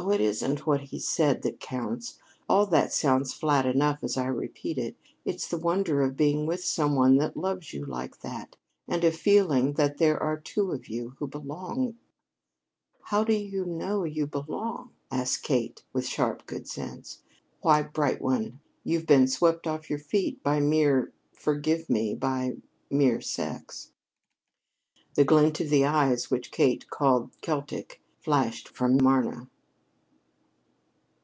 [0.00, 2.20] Oh, it isn't what he said that counts.
[2.48, 4.96] All that sounds flat enough as I repeat it.
[5.24, 9.16] It's the wonder of being with some one that loves you like that and of
[9.16, 11.96] feeling that there are two of you who belong"
[13.10, 17.20] "How do you know you belong?" asked Kate with sharp good sense.
[17.60, 23.20] "Why, bright one, you've been swept off your feet by mere forgive me by mere
[23.20, 23.90] sex."
[25.14, 29.50] That glint of the eyes which Kate called Celtic flashed from Marna.